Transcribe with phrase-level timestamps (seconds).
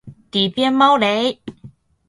[0.31, 1.39] 底边猫雷！